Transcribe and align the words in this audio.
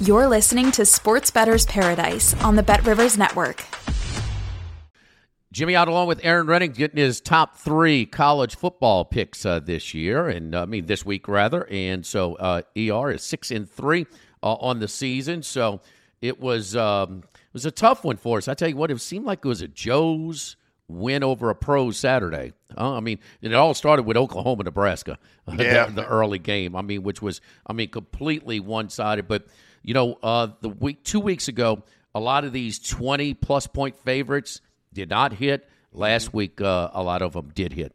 You're 0.00 0.28
listening 0.28 0.70
to 0.72 0.84
Sports 0.84 1.32
Bettor's 1.32 1.66
Paradise 1.66 2.32
on 2.44 2.54
the 2.54 2.62
Bet 2.62 2.86
Rivers 2.86 3.18
Network. 3.18 3.64
Jimmy 5.50 5.74
Ott 5.74 5.88
along 5.88 6.06
with 6.06 6.20
Erin 6.22 6.46
Rynning 6.46 6.72
getting 6.72 6.98
his 6.98 7.20
top 7.20 7.56
three 7.56 8.06
college 8.06 8.54
football 8.54 9.04
picks 9.04 9.44
uh, 9.44 9.58
this 9.58 9.94
year, 9.94 10.28
and 10.28 10.54
uh, 10.54 10.62
I 10.62 10.66
mean 10.66 10.86
this 10.86 11.04
week 11.04 11.26
rather. 11.26 11.66
And 11.68 12.06
so 12.06 12.36
uh, 12.36 12.62
ER 12.76 13.10
is 13.10 13.24
six 13.24 13.50
and 13.50 13.68
three 13.68 14.06
uh, 14.40 14.54
on 14.54 14.78
the 14.78 14.86
season. 14.86 15.42
So 15.42 15.80
it 16.22 16.38
was 16.38 16.76
um, 16.76 17.24
it 17.34 17.52
was 17.52 17.66
a 17.66 17.72
tough 17.72 18.04
one 18.04 18.18
for 18.18 18.38
us. 18.38 18.46
I 18.46 18.54
tell 18.54 18.68
you 18.68 18.76
what, 18.76 18.92
it 18.92 19.00
seemed 19.00 19.26
like 19.26 19.40
it 19.44 19.48
was 19.48 19.62
a 19.62 19.68
Joe's 19.68 20.54
win 20.86 21.24
over 21.24 21.50
a 21.50 21.56
pro 21.56 21.90
Saturday. 21.90 22.52
I 22.76 23.00
mean, 23.00 23.18
it 23.42 23.52
all 23.52 23.74
started 23.74 24.04
with 24.04 24.16
Oklahoma, 24.16 24.62
Nebraska, 24.62 25.18
yeah. 25.58 25.86
the, 25.86 25.92
the 26.02 26.06
early 26.06 26.38
game. 26.38 26.76
I 26.76 26.82
mean, 26.82 27.02
which 27.02 27.20
was 27.20 27.40
I 27.66 27.72
mean 27.72 27.88
completely 27.88 28.60
one 28.60 28.90
sided, 28.90 29.26
but 29.26 29.48
you 29.82 29.94
know, 29.94 30.18
uh, 30.22 30.48
the 30.60 30.68
week 30.68 31.04
two 31.04 31.20
weeks 31.20 31.48
ago, 31.48 31.84
a 32.14 32.20
lot 32.20 32.44
of 32.44 32.52
these 32.52 32.78
twenty 32.78 33.34
plus 33.34 33.66
point 33.66 33.96
favorites 33.96 34.60
did 34.92 35.10
not 35.10 35.34
hit. 35.34 35.68
Last 35.92 36.34
week, 36.34 36.60
uh, 36.60 36.90
a 36.92 37.02
lot 37.02 37.22
of 37.22 37.32
them 37.32 37.50
did 37.54 37.72
hit. 37.72 37.94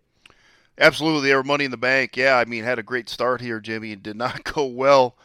Absolutely, 0.78 1.30
they 1.30 1.36
were 1.36 1.44
money 1.44 1.66
in 1.66 1.72
the 1.72 1.78
bank. 1.78 2.18
Yeah, 2.18 2.38
I 2.38 2.46
mean, 2.46 2.64
had 2.64 2.80
a 2.80 2.84
great 2.84 3.08
start 3.08 3.42
here, 3.42 3.60
Jimmy, 3.60 3.92
and 3.92 4.02
did 4.02 4.16
not 4.16 4.44
go 4.56 4.66
well 4.66 5.16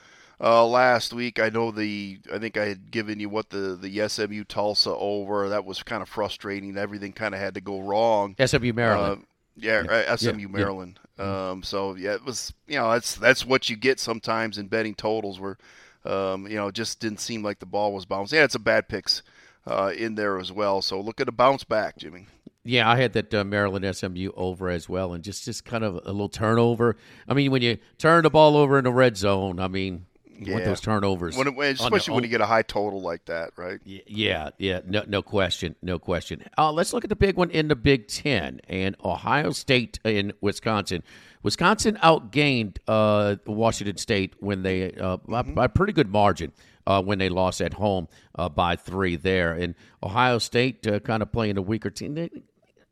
uh, 0.41 0.67
last 0.67 1.13
week. 1.13 1.41
I 1.41 1.49
know 1.49 1.71
the, 1.71 2.19
I 2.33 2.39
think 2.39 2.57
I 2.57 2.67
had 2.67 2.91
given 2.91 3.19
you 3.19 3.29
what 3.29 3.51
the 3.51 3.79
the 3.81 4.09
SMU 4.09 4.45
Tulsa 4.45 4.91
over. 4.91 5.49
That 5.49 5.65
was 5.65 5.83
kind 5.83 6.03
of 6.03 6.09
frustrating. 6.09 6.77
Everything 6.77 7.13
kind 7.13 7.35
of 7.35 7.41
had 7.41 7.55
to 7.55 7.61
go 7.61 7.81
wrong. 7.81 8.37
SMU 8.45 8.73
Maryland. 8.73 9.25
Yeah, 9.59 9.83
Yeah. 9.85 10.17
SMU 10.17 10.43
Yeah. 10.43 10.47
Maryland. 10.49 11.01
Um, 11.19 11.63
so 11.63 11.97
yeah, 11.97 12.15
it 12.15 12.25
was 12.25 12.53
you 12.67 12.77
know 12.79 12.91
that's 12.93 13.17
that's 13.17 13.45
what 13.45 13.69
you 13.69 13.77
get 13.77 13.99
sometimes 13.99 14.57
in 14.59 14.69
betting 14.69 14.95
totals 14.95 15.41
where 15.41 15.59
um, 16.05 16.47
you 16.47 16.55
know 16.57 16.69
it 16.69 16.75
just 16.75 17.01
didn't 17.01 17.21
seem 17.21 17.43
like 17.43 17.59
the 17.59 17.67
ball 17.67 17.93
was 17.93 18.05
bouncing. 18.07 18.39
Yeah, 18.39 18.45
it's 18.45 18.55
a 18.55 18.61
bad 18.61 18.89
picks 18.89 19.23
uh, 19.67 19.93
in 19.97 20.15
there 20.15 20.39
as 20.39 20.53
well. 20.53 20.81
So 20.81 21.01
look 21.01 21.21
at 21.21 21.29
a 21.29 21.33
bounce 21.33 21.65
back, 21.65 21.97
Jimmy. 21.99 22.27
Yeah, 22.65 22.89
I 22.91 22.97
had 22.97 23.15
that 23.15 23.33
uh, 23.33 23.45
Maryland 23.45 23.97
SMU 23.97 24.31
over 24.37 24.69
as 24.69 24.89
well, 24.89 25.13
and 25.15 25.25
just 25.25 25.45
just 25.45 25.65
kind 25.65 25.83
of 25.83 25.95
a 26.05 26.13
little 26.13 26.29
turnover. 26.29 26.97
I 27.27 27.35
mean, 27.35 27.51
when 27.51 27.63
you 27.63 27.79
turn 27.97 28.23
the 28.25 28.31
ball 28.31 28.57
over 28.57 28.79
in 28.79 28.85
the 28.85 28.93
red 28.93 29.17
zone, 29.17 29.59
I 29.59 29.69
mean, 29.69 30.07
you 30.39 30.53
want 30.53 30.65
Yeah. 30.65 30.71
those 30.71 30.81
turnovers, 30.81 31.37
When, 31.37 31.47
it- 31.49 31.55
when- 31.57 31.71
on 31.71 31.77
the 31.77 31.83
especially 31.85 32.15
when 32.15 32.25
you 32.25 32.31
get 32.31 32.41
a 32.41 32.47
high 32.47 32.63
total 32.63 33.01
like 33.03 33.25
that, 33.27 33.51
right? 33.57 33.81
Yeah, 33.85 34.51
yeah, 34.59 34.81
no, 34.87 35.03
no 35.07 35.23
question, 35.23 35.75
no 35.83 35.99
question. 35.99 36.43
Uh, 36.57 36.73
let's 36.73 36.93
look 36.93 37.05
at 37.05 37.11
the 37.11 37.17
big 37.17 37.37
one 37.37 37.51
in 37.51 37.69
the 37.69 37.77
Big 37.77 38.07
Ten 38.09 38.61
and 38.69 38.97
Ohio 39.05 39.51
State 39.51 39.99
in 40.05 40.33
Wisconsin. 40.41 41.03
Wisconsin 41.43 41.97
outgained 42.03 42.79
uh, 42.89 43.37
Washington 43.47 43.97
State 43.97 44.35
when 44.41 44.63
they 44.63 44.93
uh, 44.95 45.19
by, 45.19 45.43
by 45.43 45.65
a 45.67 45.69
pretty 45.69 45.93
good 45.93 46.09
margin 46.11 46.53
uh, 46.87 47.03
when 47.03 47.19
they 47.19 47.29
lost 47.29 47.61
at 47.61 47.75
home 47.75 48.09
uh, 48.37 48.49
by 48.49 48.75
three 48.77 49.15
there, 49.17 49.53
and 49.53 49.75
Ohio 50.03 50.39
State 50.39 50.87
uh, 50.87 50.99
kind 51.01 51.23
of 51.23 51.31
playing 51.33 51.57
a 51.57 51.63
weaker 51.63 51.91
team. 51.91 52.15
They, 52.15 52.31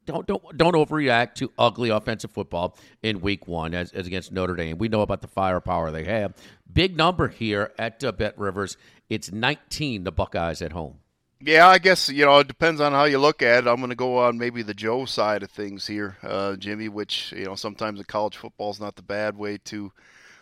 don't 0.07 0.27
don't 0.27 0.57
don't 0.57 0.75
overreact 0.75 1.35
to 1.35 1.53
ugly 1.59 1.91
offensive 1.91 2.31
football 2.31 2.77
in 3.03 3.21
week 3.21 3.47
one 3.47 3.75
as, 3.75 3.93
as 3.93 4.07
against 4.07 4.33
Notre 4.33 4.55
Dame. 4.55 4.79
We 4.79 4.89
know 4.89 5.03
about 5.03 5.21
the 5.21 5.29
firepower 5.29 5.91
they 5.91 6.05
have. 6.05 6.35
Big 6.73 6.97
number 6.97 7.29
here 7.29 7.73
at 7.79 8.03
uh, 8.03 8.13
Bet 8.13 8.39
Rivers. 8.39 8.77
It's 9.11 9.31
19 9.31 10.05
the 10.05 10.13
Buckeyes 10.13 10.63
at 10.63 10.73
home. 10.73 11.01
Yeah, 11.41 11.69
I 11.69 11.79
guess 11.79 12.09
you 12.09 12.25
know 12.25 12.39
it 12.39 12.49
depends 12.49 12.81
on 12.81 12.93
how 12.93 13.05
you 13.05 13.19
look 13.19 13.43
at 13.43 13.65
it. 13.65 13.69
I'm 13.69 13.77
going 13.77 13.91
to 13.91 13.97
go 13.97 14.19
on 14.19 14.39
maybe 14.39 14.63
the 14.63 14.75
Joe 14.75 15.05
side 15.05 15.43
of 15.43 15.51
things 15.51 15.87
here, 15.87 16.17
uh, 16.23 16.57
Jimmy. 16.57 16.89
Which 16.89 17.33
you 17.33 17.45
know 17.45 17.55
sometimes 17.55 17.99
in 17.99 18.05
college 18.07 18.37
football 18.37 18.71
is 18.71 18.81
not 18.81 18.97
the 18.97 19.03
bad 19.03 19.37
way 19.37 19.59
to 19.65 19.93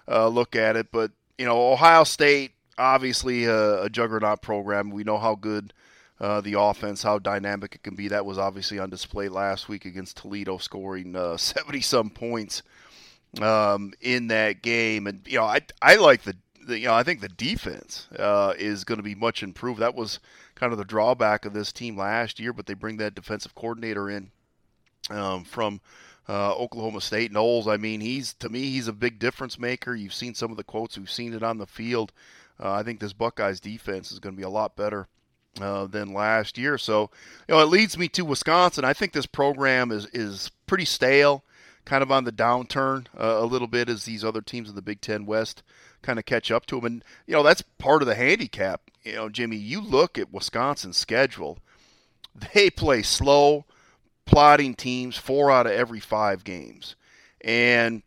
uh, 0.06 0.28
look 0.28 0.54
at 0.54 0.76
it, 0.76 0.92
but 0.92 1.10
you 1.36 1.46
know 1.46 1.72
Ohio 1.72 2.04
State 2.04 2.52
obviously 2.78 3.44
a, 3.44 3.82
a 3.82 3.90
juggernaut 3.90 4.42
program. 4.42 4.90
We 4.90 5.04
know 5.04 5.18
how 5.18 5.34
good 5.34 5.72
uh, 6.20 6.40
the 6.40 6.58
offense, 6.58 7.02
how 7.02 7.18
dynamic 7.18 7.74
it 7.74 7.82
can 7.82 7.94
be. 7.94 8.08
That 8.08 8.24
was 8.24 8.38
obviously 8.38 8.78
on 8.78 8.90
display 8.90 9.28
last 9.28 9.68
week 9.68 9.84
against 9.84 10.16
Toledo, 10.16 10.58
scoring 10.58 11.16
uh, 11.16 11.36
70 11.38 11.80
some 11.80 12.10
points 12.10 12.62
um, 13.40 13.92
in 14.00 14.28
that 14.28 14.62
game. 14.62 15.06
And 15.06 15.22
you 15.26 15.38
know, 15.38 15.44
I 15.44 15.60
I 15.82 15.96
like 15.96 16.22
the, 16.22 16.36
the 16.66 16.78
you 16.78 16.86
know 16.86 16.94
I 16.94 17.02
think 17.02 17.20
the 17.20 17.28
defense 17.28 18.08
uh, 18.18 18.54
is 18.56 18.84
going 18.84 18.98
to 18.98 19.02
be 19.02 19.14
much 19.14 19.42
improved. 19.42 19.80
That 19.80 19.94
was 19.94 20.20
kind 20.54 20.72
of 20.72 20.78
the 20.78 20.84
drawback 20.84 21.44
of 21.44 21.52
this 21.52 21.72
team 21.72 21.96
last 21.96 22.38
year, 22.38 22.52
but 22.52 22.66
they 22.66 22.74
bring 22.74 22.98
that 22.98 23.14
defensive 23.14 23.54
coordinator 23.54 24.08
in 24.10 24.30
um, 25.10 25.44
from. 25.44 25.80
Uh, 26.26 26.54
Oklahoma 26.54 27.02
State 27.02 27.32
Knowles. 27.32 27.68
I 27.68 27.76
mean, 27.76 28.00
he's 28.00 28.32
to 28.36 28.48
me, 28.48 28.70
he's 28.70 28.88
a 28.88 28.94
big 28.94 29.18
difference 29.18 29.58
maker. 29.58 29.94
You've 29.94 30.14
seen 30.14 30.34
some 30.34 30.50
of 30.50 30.56
the 30.56 30.64
quotes. 30.64 30.96
We've 30.96 31.10
seen 31.10 31.34
it 31.34 31.42
on 31.42 31.58
the 31.58 31.66
field. 31.66 32.12
Uh, 32.58 32.72
I 32.72 32.82
think 32.82 32.98
this 32.98 33.12
Buckeyes 33.12 33.60
defense 33.60 34.10
is 34.10 34.20
going 34.20 34.34
to 34.34 34.38
be 34.38 34.42
a 34.42 34.48
lot 34.48 34.74
better 34.74 35.06
uh, 35.60 35.86
than 35.86 36.12
last 36.12 36.58
year. 36.58 36.78
So, 36.78 37.10
you 37.48 37.54
know, 37.54 37.60
it 37.60 37.66
leads 37.66 37.96
me 37.96 38.08
to 38.08 38.24
Wisconsin. 38.24 38.84
I 38.84 38.92
think 38.92 39.12
this 39.12 39.26
program 39.26 39.90
is 39.90 40.06
is 40.06 40.50
pretty 40.66 40.84
stale, 40.84 41.44
kind 41.84 42.02
of 42.02 42.10
on 42.10 42.24
the 42.24 42.32
downturn 42.32 43.06
uh, 43.18 43.38
a 43.38 43.46
little 43.46 43.68
bit 43.68 43.88
as 43.88 44.04
these 44.04 44.24
other 44.24 44.40
teams 44.40 44.68
in 44.68 44.74
the 44.74 44.82
Big 44.82 45.00
Ten 45.00 45.26
West 45.26 45.62
kind 46.02 46.18
of 46.18 46.26
catch 46.26 46.50
up 46.50 46.66
to 46.66 46.76
them. 46.76 46.84
And 46.84 47.04
you 47.26 47.34
know, 47.34 47.42
that's 47.42 47.62
part 47.62 48.02
of 48.02 48.08
the 48.08 48.14
handicap. 48.14 48.82
You 49.02 49.14
know, 49.14 49.28
Jimmy, 49.28 49.56
you 49.56 49.80
look 49.80 50.18
at 50.18 50.32
Wisconsin's 50.32 50.96
schedule; 50.96 51.58
they 52.54 52.70
play 52.70 53.02
slow, 53.02 53.64
plotting 54.26 54.74
teams 54.74 55.16
four 55.16 55.50
out 55.50 55.66
of 55.66 55.72
every 55.72 56.00
five 56.00 56.44
games, 56.44 56.96
and 57.42 58.02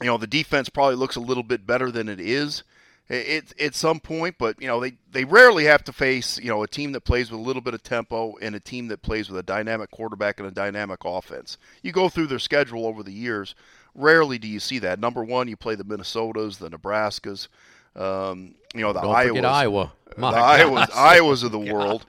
you 0.00 0.06
know 0.06 0.18
the 0.18 0.26
defense 0.26 0.68
probably 0.68 0.96
looks 0.96 1.16
a 1.16 1.20
little 1.20 1.42
bit 1.42 1.66
better 1.66 1.90
than 1.90 2.08
it 2.08 2.20
is 2.20 2.62
at, 3.10 3.60
at 3.60 3.74
some 3.74 4.00
point, 4.00 4.36
but 4.38 4.60
you 4.60 4.66
know 4.66 4.80
they, 4.80 4.94
they 5.10 5.24
rarely 5.24 5.64
have 5.64 5.84
to 5.84 5.92
face 5.92 6.38
you 6.38 6.48
know 6.48 6.62
a 6.62 6.68
team 6.68 6.92
that 6.92 7.02
plays 7.02 7.30
with 7.30 7.40
a 7.40 7.42
little 7.42 7.62
bit 7.62 7.74
of 7.74 7.82
tempo 7.82 8.34
and 8.40 8.54
a 8.54 8.60
team 8.60 8.88
that 8.88 9.02
plays 9.02 9.28
with 9.28 9.38
a 9.38 9.42
dynamic 9.42 9.90
quarterback 9.90 10.38
and 10.38 10.48
a 10.48 10.52
dynamic 10.52 11.00
offense. 11.04 11.58
You 11.82 11.92
go 11.92 12.08
through 12.08 12.28
their 12.28 12.38
schedule 12.38 12.86
over 12.86 13.02
the 13.02 13.12
years, 13.12 13.54
rarely 13.94 14.38
do 14.38 14.48
you 14.48 14.60
see 14.60 14.78
that. 14.80 14.98
Number 14.98 15.24
one, 15.24 15.48
you 15.48 15.56
play 15.56 15.74
the 15.74 15.84
Minnesotas, 15.84 16.58
the 16.58 16.70
Nebraskas, 16.70 17.48
um, 17.96 18.54
you 18.74 18.80
know 18.80 18.92
the 18.92 19.00
Don't 19.00 19.14
Iowas, 19.14 19.28
forget 19.28 19.44
Iowa. 19.44 19.92
My 20.16 20.30
the 20.30 20.64
Iowas, 20.64 20.88
gosh. 20.88 20.90
Iowas 21.18 21.44
of 21.44 21.52
the 21.52 21.58
world, 21.58 22.06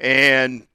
and 0.00 0.66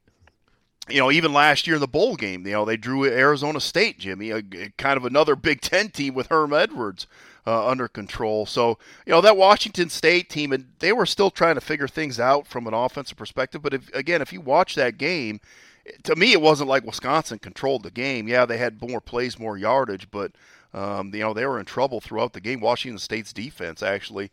you 0.88 0.98
know, 0.98 1.10
even 1.10 1.32
last 1.32 1.66
year 1.66 1.76
in 1.76 1.80
the 1.80 1.88
bowl 1.88 2.16
game, 2.16 2.46
you 2.46 2.52
know, 2.52 2.64
they 2.64 2.76
drew 2.76 3.04
Arizona 3.04 3.60
State, 3.60 3.98
Jimmy, 3.98 4.30
a, 4.30 4.38
a 4.38 4.72
kind 4.76 4.96
of 4.96 5.04
another 5.04 5.36
Big 5.36 5.60
Ten 5.60 5.90
team 5.90 6.14
with 6.14 6.26
Herm 6.26 6.52
Edwards 6.52 7.06
uh, 7.46 7.66
under 7.66 7.88
control. 7.88 8.46
So, 8.46 8.78
you 9.06 9.12
know, 9.12 9.20
that 9.20 9.36
Washington 9.36 9.88
State 9.88 10.28
team, 10.28 10.52
and 10.52 10.66
they 10.78 10.92
were 10.92 11.06
still 11.06 11.30
trying 11.30 11.56
to 11.56 11.60
figure 11.60 11.88
things 11.88 12.20
out 12.20 12.46
from 12.46 12.66
an 12.66 12.74
offensive 12.74 13.16
perspective. 13.16 13.62
But 13.62 13.74
if, 13.74 13.94
again, 13.94 14.22
if 14.22 14.32
you 14.32 14.40
watch 14.40 14.74
that 14.76 14.98
game, 14.98 15.40
to 16.04 16.16
me, 16.16 16.32
it 16.32 16.40
wasn't 16.40 16.68
like 16.68 16.84
Wisconsin 16.84 17.38
controlled 17.38 17.82
the 17.82 17.90
game. 17.90 18.28
Yeah, 18.28 18.46
they 18.46 18.58
had 18.58 18.80
more 18.80 19.00
plays, 19.00 19.38
more 19.38 19.56
yardage, 19.56 20.10
but 20.10 20.32
um, 20.74 21.12
you 21.14 21.20
know 21.20 21.34
they 21.34 21.44
were 21.46 21.58
in 21.58 21.66
trouble 21.66 22.00
throughout 22.00 22.32
the 22.32 22.40
game. 22.40 22.60
Washington 22.60 22.98
State's 22.98 23.32
defense 23.32 23.82
actually 23.82 24.30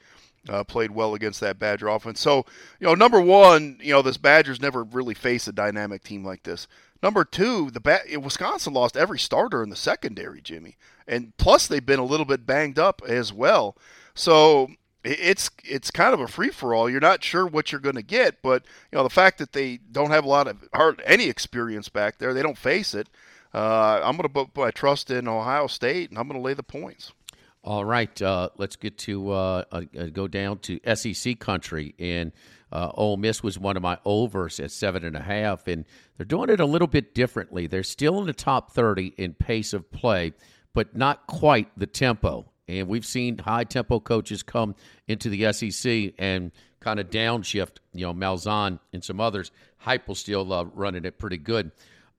uh, 0.48 0.64
played 0.64 0.92
well 0.92 1.14
against 1.14 1.40
that 1.42 1.60
Badger 1.60 1.88
offense. 1.88 2.20
So, 2.20 2.46
you 2.80 2.88
know, 2.88 2.96
number 2.96 3.20
one, 3.20 3.78
you 3.82 3.92
know, 3.92 4.02
this 4.02 4.18
Badgers 4.18 4.62
never 4.62 4.84
really 4.84 5.14
faced 5.14 5.48
a 5.48 5.52
dynamic 5.52 6.04
team 6.04 6.24
like 6.24 6.44
this. 6.44 6.68
Number 7.02 7.24
two, 7.24 7.72
the 7.72 7.80
ba- 7.80 8.02
Wisconsin 8.20 8.74
lost 8.74 8.98
every 8.98 9.20
starter 9.20 9.64
in 9.64 9.70
the 9.70 9.76
secondary, 9.76 10.42
Jimmy, 10.42 10.78
and 11.08 11.36
plus 11.38 11.68
they've 11.68 11.86
been 11.86 12.00
a 12.00 12.06
little 12.06 12.26
bit 12.26 12.46
banged 12.46 12.78
up 12.80 13.02
as 13.08 13.32
well. 13.34 13.78
So, 14.14 14.70
it's 15.04 15.50
it's 15.64 15.92
kind 15.92 16.14
of 16.14 16.20
a 16.20 16.28
free 16.28 16.50
for 16.50 16.74
all. 16.74 16.90
You're 16.90 17.00
not 17.00 17.24
sure 17.24 17.48
what 17.48 17.72
you're 17.72 17.80
going 17.80 17.96
to 17.96 18.02
get, 18.02 18.42
but 18.42 18.64
you 18.92 18.98
know 18.98 19.04
the 19.04 19.10
fact 19.10 19.38
that 19.38 19.54
they 19.54 19.78
don't 19.92 20.12
have 20.12 20.26
a 20.26 20.30
lot 20.30 20.48
of 20.48 20.68
hard 20.74 21.02
any 21.06 21.30
experience 21.30 21.88
back 21.88 22.18
there, 22.18 22.34
they 22.34 22.42
don't 22.42 22.58
face 22.58 22.94
it. 22.94 23.08
Uh, 23.54 24.02
I'm 24.04 24.18
going 24.18 24.24
to 24.24 24.30
put 24.30 24.56
my 24.56 24.72
trust 24.72 25.10
in 25.10 25.28
Ohio 25.28 25.68
State, 25.68 26.10
and 26.10 26.20
I'm 26.20 26.28
going 26.28 26.40
to 26.40 26.46
lay 26.46 26.54
the 26.54 26.64
points. 26.64 27.14
All 27.62 27.84
right, 27.84 28.22
uh, 28.22 28.50
let's 28.58 28.78
get 28.78 28.98
to 29.00 29.32
uh, 29.32 29.64
uh, 29.72 29.82
go 30.14 30.30
down 30.30 30.60
to 30.60 30.80
SEC 30.96 31.40
country, 31.40 31.94
and 32.00 32.32
uh, 32.72 32.92
Ole 32.94 33.18
Miss 33.18 33.44
was 33.44 33.60
one 33.60 33.76
of 33.76 33.84
my 33.84 33.98
overs 34.06 34.62
at 34.62 34.72
seven 34.72 35.04
and 35.04 35.18
a 35.18 35.22
half, 35.22 35.68
and 35.68 35.84
they're 36.16 36.26
doing 36.26 36.50
it 36.50 36.62
a 36.62 36.66
little 36.66 36.88
bit 36.88 37.14
differently. 37.14 37.68
They're 37.68 37.84
still 37.84 38.20
in 38.22 38.28
the 38.28 38.34
top 38.34 38.72
thirty 38.72 39.08
in 39.18 39.34
pace 39.34 39.74
of 39.74 39.92
play, 39.92 40.32
but 40.74 40.96
not 40.96 41.28
quite 41.28 41.68
the 41.78 41.86
tempo. 41.86 42.50
And 42.70 42.88
we've 42.88 43.06
seen 43.06 43.38
high 43.38 43.66
tempo 43.66 44.00
coaches 44.00 44.42
come 44.42 44.76
into 45.10 45.30
the 45.30 45.52
SEC 45.52 46.14
and 46.18 46.54
kind 46.80 47.00
of 47.00 47.10
downshift. 47.10 47.78
You 47.94 48.06
know, 48.06 48.14
Malzahn 48.14 48.80
and 48.94 49.04
some 49.04 49.20
others. 49.20 49.52
Heupel 49.86 50.16
still 50.16 50.54
uh, 50.54 50.64
running 50.64 51.04
it 51.04 51.18
pretty 51.18 51.38
good. 51.38 51.72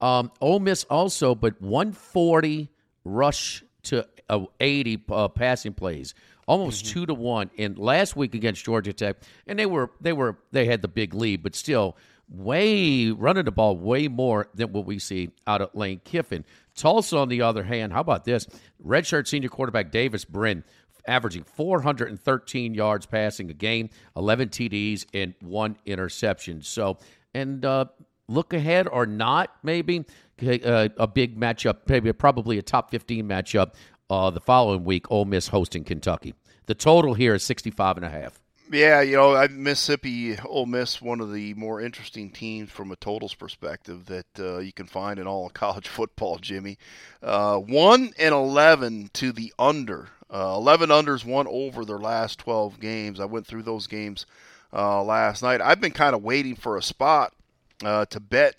Um, 0.03 0.33
Ole 0.41 0.61
Miss 0.61 0.85
also, 0.85 1.35
but 1.35 1.61
140 1.63 2.69
rush 3.05 3.65
to 3.85 4.07
uh, 4.31 4.47
80 4.61 5.05
uh, 5.11 5.29
passing 5.29 5.75
plays, 5.75 6.15
almost 6.47 6.85
mm-hmm. 6.85 6.95
two 6.95 7.07
to 7.07 7.15
one. 7.15 7.51
And 7.59 7.79
last 7.79 8.17
week 8.17 8.35
against 8.35 8.65
Georgia 8.65 8.93
Tech, 8.93 9.17
and 9.47 9.59
they 9.59 9.67
were 9.67 9.91
they 10.01 10.13
were 10.13 10.39
they 10.53 10.67
had 10.67 10.83
the 10.83 10.89
big 10.89 11.15
lead, 11.15 11.43
but 11.43 11.55
still 11.55 11.97
way 12.29 13.11
running 13.11 13.45
the 13.45 13.51
ball 13.51 13.77
way 13.77 14.07
more 14.07 14.49
than 14.55 14.73
what 14.73 14.87
we 14.87 14.99
see 14.99 15.31
out 15.47 15.61
of 15.61 15.75
Lane 15.75 16.01
Kiffin. 16.05 16.45
Tulsa, 16.77 17.19
on 17.19 17.29
the 17.29 17.43
other 17.43 17.65
hand, 17.65 17.93
how 17.93 18.01
about 18.01 18.25
this? 18.25 18.47
Redshirt 18.85 19.27
senior 19.27 19.49
quarterback 19.49 19.91
Davis 19.91 20.25
Brin 20.25 20.65
averaging 21.07 21.45
413 21.45 22.75
yards 22.75 23.07
passing 23.07 23.51
a 23.51 23.55
game, 23.55 23.91
11 24.17 24.51
TDs, 24.51 25.07
and 25.13 25.35
one 25.41 25.77
interception. 25.87 26.63
So, 26.63 26.99
and 27.35 27.65
uh, 27.65 27.87
look 28.29 28.53
ahead 28.53 28.87
or 28.87 29.07
not, 29.07 29.57
maybe 29.63 30.05
uh, 30.43 30.89
a 30.97 31.07
big 31.07 31.39
matchup, 31.39 31.79
maybe 31.89 32.13
probably 32.13 32.59
a 32.59 32.63
top 32.63 32.91
15 32.91 33.27
matchup 33.27 33.75
uh, 34.11 34.31
the 34.31 34.41
following 34.41 34.85
week, 34.85 35.11
Ole 35.11 35.25
Miss 35.25 35.49
hosting 35.49 35.85
Kentucky. 35.85 36.35
The 36.67 36.75
total 36.75 37.15
here 37.15 37.35
is 37.35 37.43
65 37.45 37.97
and 37.97 38.07
a 38.07 38.11
half. 38.11 38.41
Yeah, 38.73 39.01
you 39.01 39.17
know, 39.17 39.49
Mississippi, 39.49 40.39
Ole 40.39 40.67
Miss, 40.67 41.03
one 41.03 41.21
of 41.21 41.33
the 41.33 41.55
more 41.55 41.81
interesting 41.81 42.31
teams 42.31 42.71
from 42.71 42.93
a 42.93 42.97
totals 42.97 43.35
perspective 43.35 44.07
that 44.07 44.27
uh, 44.39 44.59
you 44.59 44.73
can 44.73 44.87
find 44.87 45.19
in 45.19 45.27
all 45.27 45.49
college 45.55 45.89
football. 45.89 46.39
Jimmy, 46.39 46.79
uh, 47.23 47.59
one 47.59 48.13
and 48.19 48.35
eleven 48.35 49.11
to 49.15 49.33
the 49.33 49.53
under. 49.59 50.09
Uh, 50.33 50.55
Eleven 50.57 50.91
unders, 50.91 51.25
one 51.25 51.49
over 51.49 51.85
their 51.85 51.99
last 51.99 52.39
twelve 52.39 52.79
games. 52.79 53.19
I 53.19 53.25
went 53.25 53.49
through 53.49 53.65
those 53.65 53.89
games 53.89 54.27
uh, 54.73 55.03
last 55.03 55.43
night. 55.43 55.61
I've 55.61 55.81
been 55.81 55.91
kind 55.91 56.15
of 56.15 56.23
waiting 56.23 56.55
for 56.55 56.77
a 56.77 56.83
spot 56.83 57.33
uh, 57.85 58.05
to 58.07 58.21
bet 58.21 58.55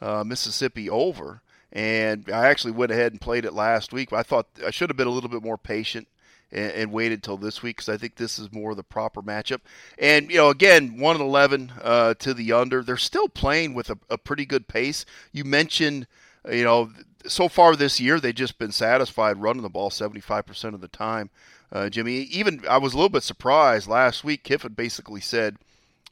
uh, 0.00 0.24
Mississippi 0.24 0.90
over, 0.90 1.40
and 1.74 2.30
I 2.32 2.46
actually 2.46 2.72
went 2.72 2.92
ahead 2.92 3.12
and 3.12 3.20
played 3.20 3.44
it 3.44 3.52
last 3.52 3.92
week. 3.92 4.12
I 4.12 4.22
thought 4.22 4.46
I 4.64 4.70
should 4.70 4.88
have 4.90 4.96
been 4.96 5.08
a 5.08 5.10
little 5.10 5.28
bit 5.28 5.42
more 5.42 5.58
patient 5.58 6.06
and, 6.52 6.70
and 6.72 6.92
waited 6.92 7.22
till 7.22 7.36
this 7.36 7.62
week 7.62 7.76
because 7.76 7.88
I 7.88 7.96
think 7.96 8.14
this 8.14 8.38
is 8.38 8.52
more 8.52 8.74
the 8.74 8.84
proper 8.84 9.20
matchup. 9.20 9.60
And 9.98 10.30
you 10.30 10.36
know, 10.36 10.50
again, 10.50 10.98
one 10.98 11.16
and 11.16 11.24
eleven 11.24 11.72
uh, 11.82 12.14
to 12.14 12.32
the 12.32 12.52
under. 12.52 12.82
They're 12.82 12.96
still 12.96 13.28
playing 13.28 13.74
with 13.74 13.90
a, 13.90 13.98
a 14.08 14.16
pretty 14.16 14.46
good 14.46 14.68
pace. 14.68 15.04
You 15.32 15.44
mentioned, 15.44 16.06
you 16.50 16.64
know, 16.64 16.90
so 17.26 17.48
far 17.48 17.74
this 17.74 18.00
year 18.00 18.20
they've 18.20 18.34
just 18.34 18.58
been 18.58 18.72
satisfied 18.72 19.42
running 19.42 19.62
the 19.62 19.68
ball 19.68 19.90
seventy 19.90 20.20
five 20.20 20.46
percent 20.46 20.74
of 20.74 20.80
the 20.80 20.88
time. 20.88 21.30
Uh, 21.72 21.88
Jimmy, 21.88 22.12
even 22.12 22.62
I 22.70 22.78
was 22.78 22.92
a 22.92 22.96
little 22.96 23.08
bit 23.08 23.24
surprised 23.24 23.88
last 23.88 24.22
week. 24.22 24.44
Kiffin 24.44 24.74
basically 24.74 25.20
said, 25.20 25.56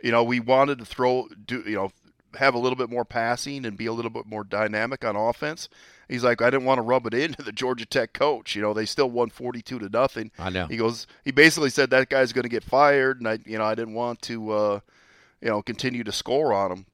you 0.02 0.10
know, 0.10 0.24
we 0.24 0.40
wanted 0.40 0.78
to 0.78 0.84
throw, 0.84 1.28
do 1.46 1.62
you 1.64 1.76
know, 1.76 1.92
have 2.36 2.54
a 2.54 2.58
little 2.58 2.76
bit 2.76 2.90
more 2.90 3.04
passing 3.04 3.64
and 3.64 3.76
be 3.76 3.86
a 3.86 3.92
little 3.92 4.10
bit 4.10 4.26
more 4.26 4.44
dynamic 4.44 5.04
on 5.04 5.16
offense. 5.16 5.68
He's 6.08 6.24
like, 6.24 6.42
I 6.42 6.50
didn't 6.50 6.66
want 6.66 6.78
to 6.78 6.82
rub 6.82 7.06
it 7.06 7.14
into 7.14 7.42
the 7.42 7.52
Georgia 7.52 7.86
Tech 7.86 8.12
coach. 8.12 8.54
You 8.54 8.62
know, 8.62 8.74
they 8.74 8.84
still 8.84 9.10
won 9.10 9.30
forty-two 9.30 9.78
to 9.78 9.88
nothing. 9.88 10.30
I 10.38 10.50
know. 10.50 10.66
He 10.66 10.76
goes. 10.76 11.06
He 11.24 11.30
basically 11.30 11.70
said 11.70 11.90
that 11.90 12.10
guy's 12.10 12.32
going 12.32 12.42
to 12.42 12.48
get 12.48 12.64
fired, 12.64 13.18
and 13.18 13.28
I, 13.28 13.38
you 13.46 13.56
know, 13.56 13.64
I 13.64 13.74
didn't 13.74 13.94
want 13.94 14.20
to, 14.22 14.50
uh, 14.50 14.80
you 15.40 15.48
know, 15.48 15.62
continue 15.62 16.04
to 16.04 16.12
score 16.12 16.52
on 16.52 16.72
him. 16.72 16.86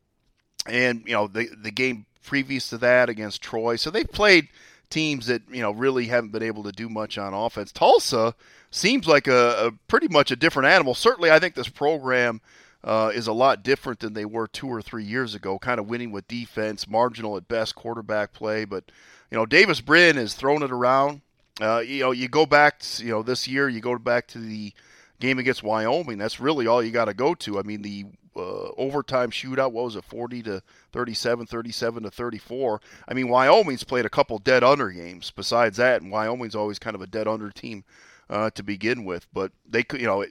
And 0.67 1.02
you 1.06 1.14
know, 1.14 1.26
the 1.26 1.49
the 1.61 1.70
game 1.70 2.06
previous 2.23 2.69
to 2.70 2.79
that 2.79 3.08
against 3.08 3.43
Troy, 3.43 3.76
so 3.76 3.91
they've 3.91 4.11
played 4.11 4.49
teams 4.91 5.26
that 5.26 5.43
you 5.50 5.62
know 5.62 5.70
really 5.73 6.06
haven't 6.06 6.31
been 6.31 6.43
able 6.43 6.62
to 6.62 6.73
do 6.73 6.88
much 6.88 7.19
on 7.19 7.34
offense. 7.34 7.73
Tulsa 7.73 8.34
seems 8.70 9.06
like 9.06 9.26
a, 9.26 9.67
a 9.67 9.73
pretty 9.88 10.08
much 10.08 10.31
a 10.31 10.37
different 10.37 10.69
animal. 10.69 10.94
Certainly, 10.94 11.31
I 11.31 11.38
think 11.38 11.55
this 11.55 11.69
program 11.69 12.41
uh, 12.88 13.11
is 13.14 13.26
a 13.26 13.32
lot 13.35 13.62
different 13.62 14.00
than 14.00 14.14
they 14.14 14.25
were 14.25 14.49
two 14.49 14.67
or 14.67 14.81
three 14.81 15.05
years 15.05 15.35
ago. 15.35 15.58
Kind 15.58 15.79
of 15.79 15.88
winning 15.90 16.11
with 16.11 16.26
defense, 16.26 16.88
marginal 16.88 17.37
at 17.37 17.46
best 17.46 17.75
quarterback 17.75 18.32
play, 18.32 18.64
but 18.64 18.90
you 19.31 19.37
know 19.37 19.44
Davis 19.44 19.82
Brin 19.82 20.17
is 20.17 20.32
throwing 20.32 20.62
it 20.62 20.73
around. 20.73 21.20
Uh, 21.61 21.81
you 21.81 22.00
know, 22.00 22.12
you 22.12 22.29
go 22.29 22.46
back, 22.46 22.79
to, 22.79 23.05
you 23.05 23.11
know, 23.11 23.23
this 23.23 23.46
year 23.46 23.69
you 23.69 23.81
go 23.81 23.99
back 23.99 24.26
to 24.29 24.38
the 24.38 24.73
game 25.20 25.38
against 25.38 25.62
Wyoming. 25.62 26.17
That's 26.17 26.40
really 26.40 26.67
all 26.67 26.82
you 26.82 26.90
got 26.90 27.06
to 27.06 27.14
go 27.14 27.35
to. 27.35 27.58
I 27.58 27.62
mean, 27.62 27.82
the 27.82 28.06
uh, 28.37 28.70
overtime 28.79 29.31
shootout, 29.31 29.73
what 29.73 29.84
was 29.84 29.96
it, 29.96 30.05
40 30.05 30.44
to 30.44 30.62
37, 30.93 31.46
37 31.46 32.05
to 32.05 32.11
34. 32.11 32.81
I 33.08 33.14
mean, 33.14 33.29
Wyoming's 33.29 33.84
played 33.84 34.06
a 34.06 34.11
couple 34.11 34.38
dead 34.38 34.64
under 34.64 34.88
games 34.91 35.31
besides 35.31 35.76
that, 35.76 36.00
and 36.00 36.11
Wyoming's 36.11 36.55
always 36.55 36.79
kind 36.79 36.94
of 36.94 37.02
a 37.02 37.06
dead 37.06 37.29
under 37.29 37.50
team 37.50 37.84
uh, 38.31 38.50
to 38.50 38.62
begin 38.62 39.05
with. 39.05 39.26
But 39.34 39.52
they 39.69 39.82
could, 39.82 40.00
you 40.00 40.06
know, 40.06 40.25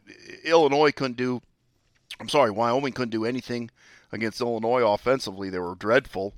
Illinois 0.44 0.92
couldn't 0.92 1.18
do 1.18 1.42
I'm 2.20 2.30
sorry, 2.30 2.52
Wyoming 2.52 2.94
couldn't 2.94 3.12
do 3.12 3.26
anything 3.26 3.70
against 4.12 4.42
Illinois 4.42 4.82
offensively. 4.82 5.50
They 5.50 5.60
were 5.60 5.76
dreadful. 5.76 6.34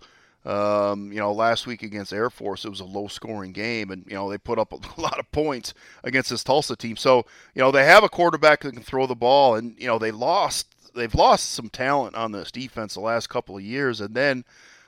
Um, 0.45 1.11
you 1.11 1.19
know, 1.19 1.33
last 1.33 1.67
week 1.67 1.83
against 1.83 2.13
Air 2.13 2.29
Force, 2.29 2.63
it 2.63 2.69
was 2.69 2.79
a 2.79 2.85
low 2.85 3.07
scoring 3.07 3.51
game, 3.51 3.91
and, 3.91 4.05
you 4.07 4.13
know, 4.13 4.29
they 4.29 4.37
put 4.37 4.57
up 4.57 4.71
a 4.97 5.01
lot 5.01 5.19
of 5.19 5.31
points 5.31 5.73
against 6.03 6.29
this 6.29 6.43
Tulsa 6.43 6.75
team. 6.75 6.95
So, 6.95 7.25
you 7.53 7.61
know, 7.61 7.71
they 7.71 7.85
have 7.85 8.03
a 8.03 8.09
quarterback 8.09 8.61
that 8.61 8.73
can 8.73 8.83
throw 8.83 9.05
the 9.05 9.15
ball, 9.15 9.55
and, 9.55 9.75
you 9.77 9.87
know, 9.87 9.99
they 9.99 10.11
lost. 10.11 10.67
They've 10.95 11.13
lost 11.13 11.51
some 11.51 11.69
talent 11.69 12.15
on 12.15 12.31
this 12.31 12.51
defense 12.51 12.95
the 12.95 12.99
last 12.99 13.27
couple 13.29 13.55
of 13.55 13.63
years, 13.63 14.01
and 14.01 14.15
then, 14.15 14.43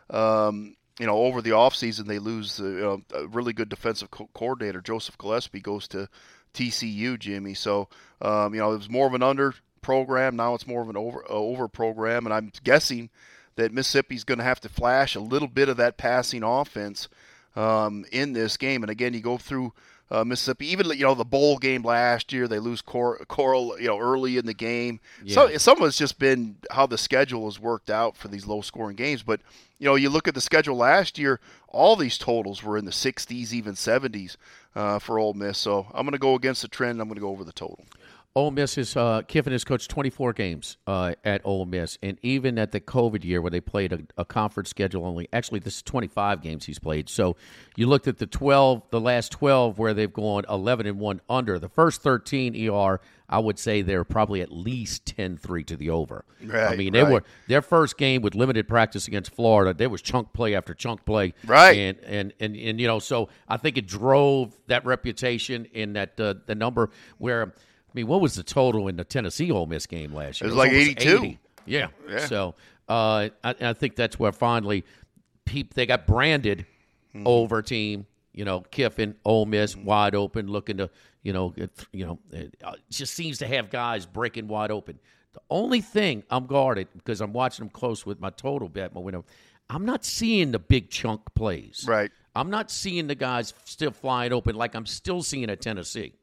um, 0.09 0.75
you 0.99 1.05
know, 1.05 1.17
over 1.17 1.43
the 1.43 1.51
offseason, 1.51 2.07
they 2.07 2.17
lose 2.17 2.59
uh, 2.59 2.63
you 2.63 2.79
know, 2.79 3.01
a 3.13 3.27
really 3.27 3.53
good 3.53 3.69
defensive 3.69 4.09
co- 4.09 4.29
coordinator. 4.33 4.81
Joseph 4.81 5.17
Gillespie 5.19 5.61
goes 5.61 5.87
to 5.89 6.09
TCU, 6.55 7.19
Jimmy. 7.19 7.53
So, 7.53 7.87
um, 8.21 8.55
you 8.55 8.59
know, 8.59 8.73
it 8.73 8.77
was 8.77 8.89
more 8.89 9.05
of 9.05 9.13
an 9.13 9.21
under 9.21 9.53
program. 9.81 10.35
Now 10.35 10.53
it's 10.53 10.67
more 10.67 10.81
of 10.81 10.89
an 10.89 10.97
over 10.97 11.23
uh, 11.29 11.33
over 11.33 11.67
program, 11.67 12.25
and 12.25 12.33
I'm 12.33 12.51
guessing 12.63 13.09
that 13.55 13.73
Mississippi's 13.73 14.23
going 14.23 14.37
to 14.37 14.43
have 14.43 14.61
to 14.61 14.69
flash 14.69 15.15
a 15.15 15.19
little 15.19 15.47
bit 15.47 15.69
of 15.69 15.77
that 15.77 15.97
passing 15.97 16.43
offense 16.43 17.09
um, 17.55 18.05
in 18.11 18.33
this 18.33 18.57
game. 18.57 18.83
And 18.83 18.89
again, 18.89 19.13
you 19.13 19.19
go 19.19 19.37
through 19.37 19.73
uh, 20.11 20.25
Mississippi. 20.25 20.67
Even 20.67 20.87
you 20.89 21.03
know 21.05 21.15
the 21.15 21.25
bowl 21.25 21.57
game 21.57 21.83
last 21.83 22.33
year, 22.33 22.47
they 22.47 22.59
lose 22.59 22.81
Cor- 22.81 23.23
Corral 23.29 23.79
you 23.79 23.87
know 23.87 23.97
early 23.97 24.37
in 24.37 24.45
the 24.45 24.53
game. 24.53 24.99
Yeah. 25.23 25.35
So 25.35 25.57
some 25.57 25.81
of 25.81 25.87
it's 25.87 25.97
just 25.97 26.19
been 26.19 26.57
how 26.69 26.85
the 26.85 26.97
schedule 26.97 27.45
has 27.45 27.59
worked 27.59 27.89
out 27.89 28.17
for 28.17 28.27
these 28.27 28.45
low 28.45 28.61
scoring 28.61 28.97
games. 28.97 29.23
But 29.23 29.39
you 29.79 29.85
know 29.85 29.95
you 29.95 30.09
look 30.09 30.27
at 30.27 30.35
the 30.35 30.41
schedule 30.41 30.75
last 30.75 31.17
year, 31.17 31.39
all 31.69 31.95
these 31.95 32.17
totals 32.17 32.61
were 32.61 32.77
in 32.77 32.85
the 32.85 32.91
60s, 32.91 33.53
even 33.53 33.73
70s 33.73 34.35
uh, 34.75 34.99
for 34.99 35.17
Ole 35.17 35.33
Miss. 35.33 35.57
So 35.57 35.87
I'm 35.93 36.05
going 36.05 36.11
to 36.11 36.19
go 36.19 36.35
against 36.35 36.61
the 36.61 36.67
trend. 36.67 36.99
I'm 36.99 37.07
going 37.07 37.15
to 37.15 37.21
go 37.21 37.29
over 37.29 37.45
the 37.45 37.53
total. 37.53 37.85
Ole 38.33 38.51
Miss 38.51 38.77
is 38.77 38.95
uh, 38.95 39.23
Kiffin 39.27 39.51
has 39.51 39.65
coached 39.65 39.89
24 39.89 40.31
games 40.31 40.77
uh, 40.87 41.15
at 41.25 41.41
Ole 41.43 41.65
Miss, 41.65 41.97
and 42.01 42.17
even 42.21 42.57
at 42.57 42.71
the 42.71 42.79
COVID 42.79 43.25
year 43.25 43.41
where 43.41 43.51
they 43.51 43.59
played 43.59 43.91
a, 43.91 43.99
a, 44.17 44.23
conference 44.23 44.69
schedule 44.69 45.05
only, 45.05 45.27
actually 45.33 45.59
this 45.59 45.75
is 45.77 45.81
25 45.81 46.41
games 46.41 46.63
he's 46.63 46.79
played. 46.79 47.09
So 47.09 47.35
you 47.75 47.87
looked 47.87 48.07
at 48.07 48.19
the 48.19 48.27
12, 48.27 48.83
the 48.89 49.01
last 49.01 49.33
12 49.33 49.77
where 49.77 49.93
they've 49.93 50.11
gone 50.11 50.45
11 50.47 50.85
and 50.87 50.97
one 50.97 51.19
under. 51.29 51.59
The 51.59 51.67
first 51.67 52.01
13 52.03 52.69
ER, 52.69 53.01
I 53.27 53.39
would 53.39 53.59
say 53.59 53.81
they're 53.81 54.05
probably 54.05 54.39
at 54.39 54.49
least 54.49 55.13
10-3 55.17 55.65
to 55.65 55.75
the 55.75 55.89
over. 55.89 56.23
Right, 56.41 56.71
I 56.71 56.77
mean, 56.77 56.93
they 56.93 57.03
right. 57.03 57.11
were 57.11 57.23
their 57.49 57.61
first 57.61 57.97
game 57.97 58.21
with 58.21 58.33
limited 58.33 58.65
practice 58.65 59.09
against 59.09 59.35
Florida. 59.35 59.73
There 59.73 59.89
was 59.89 60.01
chunk 60.01 60.31
play 60.31 60.55
after 60.55 60.73
chunk 60.73 61.03
play, 61.03 61.33
right? 61.45 61.77
And 61.77 61.99
and 62.05 62.33
and, 62.39 62.55
and 62.55 62.79
you 62.79 62.87
know, 62.87 62.99
so 62.99 63.27
I 63.47 63.57
think 63.57 63.77
it 63.77 63.87
drove 63.87 64.57
that 64.67 64.85
reputation 64.85 65.65
in 65.73 65.93
that 65.93 66.19
uh, 66.19 66.35
the 66.45 66.55
number 66.55 66.89
where 67.19 67.53
I 67.91 67.93
mean, 67.93 68.07
what 68.07 68.21
was 68.21 68.35
the 68.35 68.43
total 68.43 68.87
in 68.87 68.95
the 68.95 69.03
Tennessee 69.03 69.51
Ole 69.51 69.65
Miss 69.65 69.85
game 69.85 70.13
last 70.13 70.39
year? 70.39 70.49
It 70.49 70.55
was, 70.55 70.65
it 70.65 70.69
was 70.69 70.73
like 70.73 70.87
82. 70.87 71.17
80. 71.17 71.39
Yeah. 71.65 71.87
yeah. 72.07 72.25
So 72.25 72.55
uh, 72.87 73.29
I, 73.43 73.55
I, 73.61 73.73
think 73.73 73.95
that's 73.95 74.17
where 74.17 74.31
finally 74.31 74.85
peep, 75.45 75.73
they 75.73 75.85
got 75.85 76.07
branded 76.07 76.65
mm-hmm. 77.13 77.27
over 77.27 77.61
team. 77.61 78.05
You 78.33 78.45
know, 78.45 78.61
Kiffin, 78.61 79.15
Ole 79.25 79.45
Miss, 79.45 79.75
mm-hmm. 79.75 79.85
wide 79.85 80.15
open, 80.15 80.47
looking 80.47 80.77
to, 80.77 80.89
you 81.21 81.33
know, 81.33 81.53
you 81.91 82.05
know, 82.05 82.19
it 82.31 82.55
just 82.89 83.13
seems 83.13 83.39
to 83.39 83.47
have 83.47 83.69
guys 83.69 84.05
breaking 84.05 84.47
wide 84.47 84.71
open. 84.71 84.99
The 85.33 85.41
only 85.49 85.81
thing 85.81 86.23
I'm 86.29 86.45
guarded 86.45 86.87
because 86.95 87.19
I'm 87.19 87.33
watching 87.33 87.65
them 87.65 87.71
close 87.71 88.05
with 88.05 88.21
my 88.21 88.29
total 88.29 88.69
bet, 88.69 88.95
my 88.95 89.01
window. 89.01 89.25
I'm 89.69 89.85
not 89.85 90.03
seeing 90.03 90.51
the 90.51 90.59
big 90.59 90.89
chunk 90.89 91.21
plays. 91.33 91.85
Right. 91.87 92.11
I'm 92.35 92.49
not 92.49 92.71
seeing 92.71 93.07
the 93.07 93.15
guys 93.15 93.53
still 93.65 93.91
flying 93.91 94.31
open 94.33 94.55
like 94.55 94.75
I'm 94.75 94.85
still 94.85 95.23
seeing 95.23 95.49
at 95.49 95.61
Tennessee. 95.61 96.13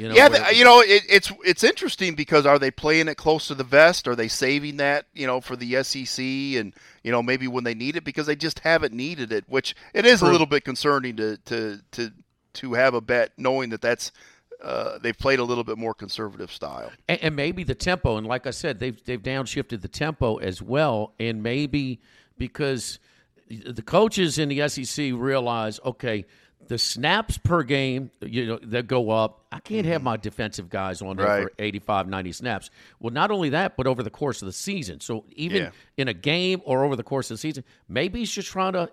You 0.00 0.08
know, 0.08 0.14
yeah, 0.14 0.28
where- 0.28 0.52
you 0.54 0.64
know, 0.64 0.80
it, 0.80 1.02
it's 1.10 1.30
it's 1.44 1.62
interesting 1.62 2.14
because 2.14 2.46
are 2.46 2.58
they 2.58 2.70
playing 2.70 3.06
it 3.08 3.16
close 3.16 3.48
to 3.48 3.54
the 3.54 3.64
vest? 3.64 4.08
Are 4.08 4.16
they 4.16 4.28
saving 4.28 4.78
that, 4.78 5.04
you 5.12 5.26
know, 5.26 5.42
for 5.42 5.56
the 5.56 5.82
SEC 5.82 6.24
and 6.24 6.74
you 7.04 7.12
know 7.12 7.22
maybe 7.22 7.46
when 7.46 7.64
they 7.64 7.74
need 7.74 7.96
it 7.96 8.04
because 8.04 8.26
they 8.26 8.34
just 8.34 8.60
haven't 8.60 8.94
needed 8.94 9.30
it, 9.30 9.44
which 9.46 9.74
it 9.92 10.06
is 10.06 10.22
a 10.22 10.26
little 10.26 10.46
bit 10.46 10.64
concerning 10.64 11.16
to 11.16 11.36
to 11.44 11.80
to 11.92 12.12
to 12.54 12.72
have 12.72 12.94
a 12.94 13.02
bet 13.02 13.32
knowing 13.36 13.68
that 13.70 13.82
that's 13.82 14.10
uh, 14.62 14.98
they've 15.02 15.18
played 15.18 15.38
a 15.38 15.44
little 15.44 15.64
bit 15.64 15.76
more 15.76 15.92
conservative 15.92 16.50
style. 16.50 16.90
and, 17.06 17.18
and 17.22 17.36
maybe 17.36 17.62
the 17.62 17.74
tempo. 17.74 18.16
And 18.16 18.26
like 18.26 18.46
I 18.46 18.52
said, 18.52 18.80
they've 18.80 19.04
they've 19.04 19.22
downshifted 19.22 19.82
the 19.82 19.88
tempo 19.88 20.36
as 20.36 20.62
well. 20.62 21.12
And 21.20 21.42
maybe 21.42 22.00
because 22.38 22.98
the 23.48 23.82
coaches 23.82 24.38
in 24.38 24.48
the 24.48 24.66
SEC 24.68 25.12
realize, 25.14 25.78
okay, 25.84 26.24
the 26.68 26.78
snaps 26.78 27.36
per 27.38 27.62
game, 27.62 28.10
you 28.20 28.46
know, 28.46 28.58
that 28.64 28.86
go 28.86 29.10
up. 29.10 29.44
I 29.50 29.58
can't 29.60 29.86
have 29.86 30.02
my 30.02 30.16
defensive 30.16 30.68
guys 30.70 31.02
on 31.02 31.16
there 31.16 31.26
Right. 31.26 31.42
for 31.44 31.52
85, 31.58 32.06
90 32.08 32.32
snaps. 32.32 32.70
Well, 33.00 33.12
not 33.12 33.30
only 33.30 33.48
that, 33.50 33.76
but 33.76 33.86
over 33.86 34.02
the 34.02 34.10
course 34.10 34.40
of 34.42 34.46
the 34.46 34.52
season. 34.52 35.00
So 35.00 35.24
even 35.32 35.62
Yeah. 35.62 35.70
in 35.96 36.08
a 36.08 36.14
game 36.14 36.60
or 36.64 36.84
over 36.84 36.94
the 36.96 37.02
course 37.02 37.30
of 37.30 37.34
the 37.34 37.38
season, 37.38 37.64
maybe 37.88 38.20
he's 38.20 38.30
just 38.32 38.48
trying 38.48 38.74
to 38.74 38.88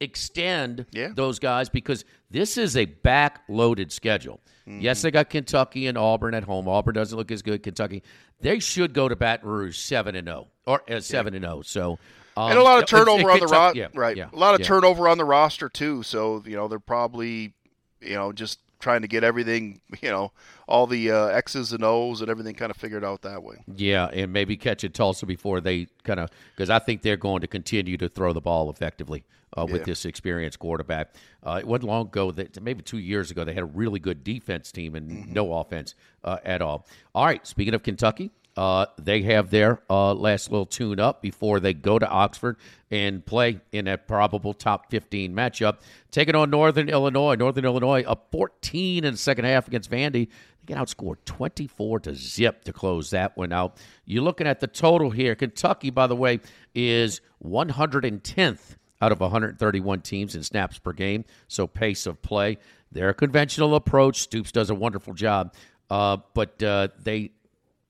extend 0.00 0.86
Yeah. 0.92 1.08
those 1.14 1.38
guys 1.38 1.68
because 1.68 2.04
this 2.30 2.58
is 2.58 2.76
a 2.76 2.84
back-loaded 2.84 3.90
schedule. 3.92 4.40
Mm-hmm. 4.68 4.80
Yes, 4.80 5.02
they 5.02 5.10
got 5.10 5.30
Kentucky 5.30 5.86
and 5.86 5.96
Auburn 5.96 6.34
at 6.34 6.44
home. 6.44 6.68
Auburn 6.68 6.94
doesn't 6.94 7.16
look 7.16 7.30
as 7.30 7.42
good. 7.42 7.62
Kentucky, 7.62 8.02
they 8.40 8.58
should 8.58 8.92
go 8.92 9.08
to 9.08 9.16
Baton 9.16 9.48
Rouge 9.48 9.76
seven 9.78 10.14
and 10.14 10.26
zero 10.26 10.48
or 10.66 10.82
uh, 10.90 11.00
seven 11.00 11.34
and 11.34 11.44
zero. 11.44 11.62
So 11.62 11.98
um, 12.36 12.50
and 12.50 12.58
a 12.58 12.62
lot 12.62 12.82
of 12.82 12.88
turnover 12.88 13.30
on 13.30 13.40
the 13.40 13.46
roster. 13.46 13.78
yeah, 13.78 13.88
right, 13.94 14.16
yeah, 14.16 14.28
a 14.32 14.36
lot 14.36 14.54
of 14.54 14.60
yeah. 14.60 14.66
turnover 14.66 15.08
on 15.08 15.18
the 15.18 15.24
roster 15.24 15.68
too. 15.68 16.02
So 16.02 16.42
you 16.46 16.56
know 16.56 16.68
they're 16.68 16.78
probably 16.78 17.54
you 18.00 18.14
know 18.14 18.32
just 18.32 18.60
trying 18.80 19.00
to 19.02 19.08
get 19.08 19.24
everything 19.24 19.80
you 20.02 20.10
know 20.10 20.30
all 20.68 20.86
the 20.86 21.10
uh, 21.10 21.26
X's 21.26 21.72
and 21.72 21.82
O's 21.84 22.20
and 22.20 22.28
everything 22.30 22.54
kind 22.54 22.70
of 22.70 22.76
figured 22.76 23.04
out 23.04 23.22
that 23.22 23.42
way. 23.42 23.56
Yeah, 23.74 24.06
and 24.12 24.32
maybe 24.32 24.56
catch 24.56 24.84
it 24.84 24.94
Tulsa 24.94 25.26
before 25.26 25.60
they 25.60 25.86
kind 26.04 26.20
of 26.20 26.30
because 26.54 26.70
I 26.70 26.78
think 26.78 27.02
they're 27.02 27.16
going 27.16 27.40
to 27.42 27.46
continue 27.46 27.96
to 27.98 28.08
throw 28.08 28.32
the 28.32 28.40
ball 28.40 28.70
effectively 28.70 29.24
uh, 29.56 29.64
with 29.64 29.82
Yeah. 29.82 29.84
this 29.86 30.04
experienced 30.04 30.58
quarterback. 30.58 31.14
Uh, 31.42 31.58
it 31.60 31.66
wasn't 31.66 31.88
long 31.88 32.06
ago 32.06 32.30
that 32.32 32.60
maybe 32.62 32.82
two 32.82 32.98
years 32.98 33.30
ago 33.30 33.44
they 33.44 33.52
had 33.54 33.62
a 33.62 33.66
really 33.66 34.00
good 34.00 34.24
defense 34.24 34.72
team 34.72 34.94
and 34.94 35.10
Mm-hmm. 35.10 35.32
no 35.32 35.52
offense 35.54 35.94
uh, 36.24 36.38
at 36.44 36.60
all. 36.62 36.86
All 37.14 37.24
right, 37.26 37.46
speaking 37.46 37.74
of 37.74 37.82
Kentucky. 37.82 38.30
Uh, 38.56 38.86
they 38.98 39.22
have 39.22 39.50
their 39.50 39.82
uh, 39.90 40.14
last 40.14 40.50
little 40.50 40.66
tune 40.66 41.00
up 41.00 41.20
before 41.20 41.58
they 41.58 41.74
go 41.74 41.98
to 41.98 42.08
Oxford 42.08 42.56
and 42.90 43.24
play 43.26 43.60
in 43.72 43.86
that 43.86 44.06
probable 44.06 44.54
top 44.54 44.90
15 44.90 45.34
matchup. 45.34 45.78
Taking 46.12 46.36
on 46.36 46.50
Northern 46.50 46.88
Illinois. 46.88 47.34
Northern 47.34 47.64
Illinois 47.64 48.04
up 48.04 48.28
14 48.30 49.04
in 49.04 49.12
the 49.14 49.18
second 49.18 49.44
half 49.44 49.66
against 49.66 49.90
Vandy. 49.90 50.28
They 50.66 50.74
get 50.74 50.78
outscored 50.78 51.16
24 51.24 52.00
to 52.00 52.14
zip 52.14 52.64
to 52.64 52.72
close 52.72 53.10
that 53.10 53.36
one 53.36 53.52
out. 53.52 53.76
You're 54.04 54.22
looking 54.22 54.46
at 54.46 54.60
the 54.60 54.68
total 54.68 55.10
here. 55.10 55.34
Kentucky, 55.34 55.90
by 55.90 56.06
the 56.06 56.16
way, 56.16 56.40
is 56.74 57.20
110th 57.44 58.76
out 59.02 59.12
of 59.12 59.20
131 59.20 60.00
teams 60.02 60.36
in 60.36 60.42
snaps 60.44 60.78
per 60.78 60.92
game. 60.92 61.24
So 61.48 61.66
pace 61.66 62.06
of 62.06 62.22
play. 62.22 62.58
Their 62.92 63.12
conventional 63.12 63.74
approach. 63.74 64.20
Stoops 64.20 64.52
does 64.52 64.70
a 64.70 64.74
wonderful 64.74 65.14
job, 65.14 65.52
uh, 65.90 66.18
but 66.32 66.62
uh, 66.62 66.88
they 67.02 67.32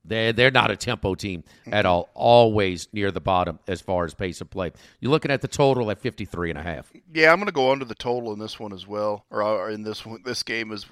they 0.04 0.32
they're 0.32 0.50
not 0.50 0.70
a 0.70 0.76
tempo 0.76 1.14
team 1.14 1.44
at 1.66 1.86
all. 1.86 2.08
Always 2.14 2.88
near 2.92 3.10
the 3.10 3.20
bottom 3.20 3.58
as 3.66 3.80
far 3.80 4.04
as 4.04 4.14
pace 4.14 4.40
of 4.40 4.50
play. 4.50 4.72
You're 5.00 5.10
looking 5.10 5.30
at 5.30 5.40
the 5.40 5.48
total 5.48 5.90
at 5.90 5.98
53 6.00 6.50
and 6.50 6.58
a 6.58 6.62
half. 6.62 6.92
Yeah, 7.12 7.32
I'm 7.32 7.38
going 7.38 7.46
to 7.46 7.52
go 7.52 7.72
under 7.72 7.84
the 7.84 7.94
total 7.94 8.32
in 8.32 8.38
this 8.38 8.58
one 8.58 8.72
as 8.72 8.86
well, 8.86 9.24
or, 9.30 9.70
in 9.70 9.82
this 9.82 10.04
one, 10.04 10.22
this 10.24 10.42
game 10.42 10.72
as 10.72 10.86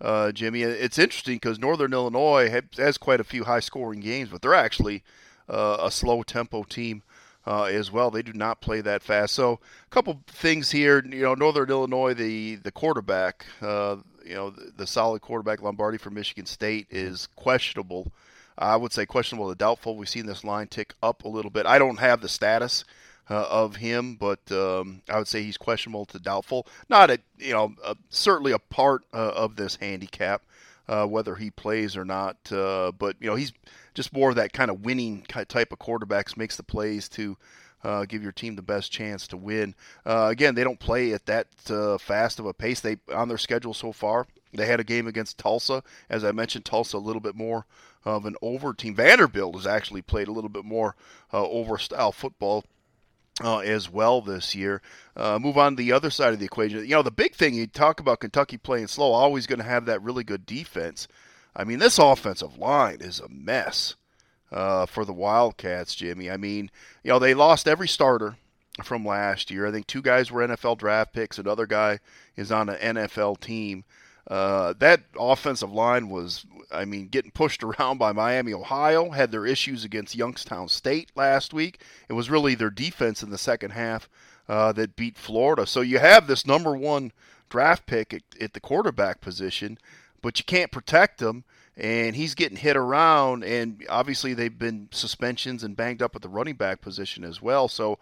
uh, 0.00 0.32
Jimmy. 0.32 0.62
It's 0.62 0.98
interesting 0.98 1.36
because 1.36 1.58
Northern 1.58 1.92
Illinois 1.92 2.64
has 2.76 2.98
quite 2.98 3.20
a 3.20 3.24
few 3.24 3.44
high-scoring 3.44 4.00
games, 4.00 4.30
but 4.30 4.42
they're 4.42 4.54
actually 4.54 5.02
uh, 5.48 5.78
a 5.80 5.90
slow 5.90 6.22
tempo 6.22 6.62
team 6.62 7.02
uh, 7.46 7.64
as 7.64 7.90
well. 7.90 8.10
They 8.10 8.22
do 8.22 8.32
not 8.32 8.60
play 8.60 8.80
that 8.82 9.02
fast. 9.02 9.34
So, 9.34 9.60
a 9.86 9.90
couple 9.90 10.22
things 10.26 10.70
here. 10.70 11.04
You 11.04 11.22
know, 11.22 11.34
Northern 11.34 11.70
Illinois, 11.70 12.14
the 12.14 12.56
the 12.56 12.72
quarterback, 12.72 13.46
uh, 13.62 13.96
you 14.24 14.34
know, 14.34 14.50
the, 14.50 14.72
the 14.76 14.86
solid 14.86 15.22
quarterback 15.22 15.62
Lombardi 15.62 15.98
from 15.98 16.14
Michigan 16.14 16.46
State 16.46 16.86
is 16.90 17.28
questionable. 17.36 18.12
I 18.60 18.76
would 18.76 18.92
say 18.92 19.06
questionable 19.06 19.48
to 19.48 19.54
doubtful. 19.54 19.96
We've 19.96 20.08
seen 20.08 20.26
this 20.26 20.44
line 20.44 20.68
tick 20.68 20.94
up 21.02 21.24
a 21.24 21.28
little 21.28 21.50
bit. 21.50 21.66
I 21.66 21.78
don't 21.78 21.98
have 21.98 22.20
the 22.20 22.28
status 22.28 22.84
uh, 23.30 23.46
of 23.48 23.76
him, 23.76 24.16
but 24.16 24.40
um, 24.52 25.02
I 25.08 25.18
would 25.18 25.28
say 25.28 25.42
he's 25.42 25.56
questionable 25.56 26.04
to 26.06 26.18
doubtful. 26.18 26.66
Not 26.88 27.10
a 27.10 27.18
you 27.38 27.52
know 27.52 27.74
uh, 27.82 27.94
certainly 28.10 28.52
a 28.52 28.58
part 28.58 29.04
uh, 29.14 29.32
of 29.34 29.56
this 29.56 29.76
handicap, 29.76 30.42
uh, 30.88 31.06
whether 31.06 31.36
he 31.36 31.50
plays 31.50 31.96
or 31.96 32.04
not. 32.04 32.36
Uh, 32.52 32.92
but 32.92 33.16
you 33.20 33.28
know 33.28 33.36
he's 33.36 33.52
just 33.94 34.12
more 34.12 34.30
of 34.30 34.36
that 34.36 34.52
kind 34.52 34.70
of 34.70 34.84
winning 34.84 35.22
type 35.22 35.72
of 35.72 35.78
quarterbacks, 35.78 36.36
makes 36.36 36.56
the 36.56 36.62
plays 36.62 37.08
to. 37.10 37.36
Uh, 37.82 38.04
give 38.04 38.22
your 38.22 38.30
team 38.30 38.56
the 38.56 38.60
best 38.60 38.92
chance 38.92 39.26
to 39.26 39.38
win. 39.38 39.74
Uh, 40.04 40.28
again, 40.30 40.54
they 40.54 40.62
don't 40.62 40.78
play 40.78 41.14
at 41.14 41.24
that 41.24 41.46
uh, 41.70 41.96
fast 41.96 42.38
of 42.38 42.44
a 42.44 42.52
pace. 42.52 42.80
They 42.80 42.98
on 43.10 43.28
their 43.28 43.38
schedule 43.38 43.72
so 43.72 43.90
far. 43.90 44.26
They 44.52 44.66
had 44.66 44.80
a 44.80 44.84
game 44.84 45.06
against 45.06 45.38
Tulsa, 45.38 45.82
as 46.10 46.22
I 46.22 46.32
mentioned. 46.32 46.66
Tulsa 46.66 46.98
a 46.98 46.98
little 46.98 47.22
bit 47.22 47.34
more 47.34 47.64
of 48.04 48.24
an 48.24 48.36
over 48.40 48.72
team. 48.72 48.94
Vanderbilt 48.94 49.54
has 49.56 49.66
actually 49.66 50.02
played 50.02 50.28
a 50.28 50.32
little 50.32 50.50
bit 50.50 50.64
more 50.64 50.94
uh, 51.32 51.46
over 51.46 51.78
style 51.78 52.12
football 52.12 52.64
uh, 53.42 53.58
as 53.58 53.90
well 53.90 54.20
this 54.20 54.54
year. 54.54 54.80
Uh, 55.16 55.38
move 55.38 55.58
on 55.58 55.72
to 55.72 55.82
the 55.82 55.92
other 55.92 56.10
side 56.10 56.32
of 56.32 56.38
the 56.38 56.46
equation. 56.46 56.80
You 56.80 56.90
know, 56.90 57.02
the 57.02 57.10
big 57.10 57.34
thing 57.34 57.54
you 57.54 57.66
talk 57.66 58.00
about 58.00 58.20
Kentucky 58.20 58.56
playing 58.56 58.88
slow, 58.88 59.12
always 59.12 59.46
going 59.46 59.58
to 59.58 59.64
have 59.64 59.86
that 59.86 60.02
really 60.02 60.24
good 60.24 60.46
defense. 60.46 61.08
I 61.54 61.64
mean, 61.64 61.78
this 61.78 61.98
offensive 61.98 62.58
line 62.58 62.98
is 63.00 63.20
a 63.20 63.28
mess 63.28 63.96
uh, 64.52 64.86
for 64.86 65.04
the 65.04 65.12
Wildcats, 65.12 65.94
Jimmy. 65.94 66.30
I 66.30 66.36
mean, 66.36 66.70
you 67.02 67.10
know, 67.10 67.18
they 67.18 67.34
lost 67.34 67.68
every 67.68 67.88
starter 67.88 68.36
from 68.84 69.04
last 69.04 69.50
year. 69.50 69.66
I 69.66 69.72
think 69.72 69.86
two 69.86 70.02
guys 70.02 70.30
were 70.30 70.46
NFL 70.46 70.78
draft 70.78 71.12
picks, 71.12 71.38
another 71.38 71.66
guy 71.66 71.98
is 72.36 72.52
on 72.52 72.68
an 72.68 72.96
NFL 72.96 73.40
team. 73.40 73.84
Uh, 74.28 74.74
that 74.78 75.02
offensive 75.18 75.72
line 75.72 76.08
was, 76.08 76.44
I 76.70 76.84
mean, 76.84 77.08
getting 77.08 77.30
pushed 77.30 77.62
around 77.64 77.98
by 77.98 78.12
Miami, 78.12 78.52
Ohio. 78.52 79.10
Had 79.10 79.32
their 79.32 79.46
issues 79.46 79.84
against 79.84 80.14
Youngstown 80.14 80.68
State 80.68 81.10
last 81.14 81.52
week. 81.52 81.80
It 82.08 82.14
was 82.14 82.30
really 82.30 82.54
their 82.54 82.70
defense 82.70 83.22
in 83.22 83.30
the 83.30 83.38
second 83.38 83.70
half 83.70 84.08
uh, 84.48 84.72
that 84.72 84.96
beat 84.96 85.16
Florida. 85.16 85.66
So 85.66 85.80
you 85.80 85.98
have 85.98 86.26
this 86.26 86.46
number 86.46 86.74
one 86.74 87.12
draft 87.48 87.86
pick 87.86 88.14
at, 88.14 88.22
at 88.40 88.52
the 88.52 88.60
quarterback 88.60 89.20
position, 89.20 89.78
but 90.22 90.38
you 90.38 90.44
can't 90.44 90.72
protect 90.72 91.20
him. 91.20 91.44
And 91.76 92.14
he's 92.14 92.34
getting 92.34 92.58
hit 92.58 92.76
around, 92.76 93.42
and 93.42 93.82
obviously 93.88 94.34
they've 94.34 94.58
been 94.58 94.88
suspensions 94.90 95.62
and 95.62 95.76
banged 95.76 96.02
up 96.02 96.14
at 96.14 96.20
the 96.20 96.28
running 96.28 96.56
back 96.56 96.82
position 96.82 97.24
as 97.24 97.40
well. 97.40 97.68
So, 97.68 97.98